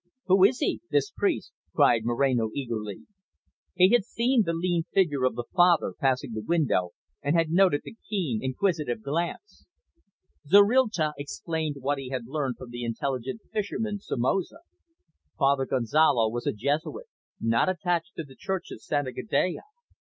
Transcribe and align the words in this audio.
"Who 0.25 0.43
is 0.45 0.57
he, 0.57 0.81
this 0.89 1.11
priest?" 1.11 1.51
cried 1.75 2.05
Moreno 2.05 2.49
eagerly. 2.55 3.05
He 3.75 3.91
had 3.91 4.03
seen 4.03 4.41
the 4.43 4.53
lean 4.53 4.81
figure 4.91 5.25
of 5.25 5.35
the 5.35 5.43
father 5.55 5.93
passing 5.93 6.31
the 6.33 6.41
window, 6.43 6.93
and 7.21 7.35
had 7.35 7.51
noted 7.51 7.81
the 7.83 7.95
keen, 8.09 8.39
inquisitive 8.41 9.03
glance. 9.03 9.67
Zorrilta 10.47 11.13
explained 11.19 11.75
what 11.81 11.99
he 11.99 12.09
had 12.09 12.25
learned 12.25 12.57
from 12.57 12.71
the 12.71 12.83
intelligent 12.83 13.41
fisherman 13.53 13.99
Somoza. 13.99 14.61
Father 15.37 15.67
Gonzalo 15.67 16.29
was 16.31 16.47
a 16.47 16.51
Jesuit, 16.51 17.05
not 17.39 17.69
attached 17.69 18.15
to 18.15 18.23
the 18.23 18.33
Church 18.35 18.71
of 18.71 18.81
Santa 18.81 19.11
Gadea. 19.11 19.61